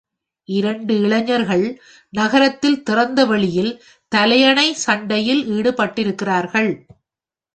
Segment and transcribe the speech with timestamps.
[0.49, 1.65] இரண்டு இளைஞர்கள்
[2.13, 3.71] நகரத்தில் திறந்தவெளியில்
[4.11, 6.71] தலையணை சண்டையில் ஈடுபட்டிருக்கிறார்கள்.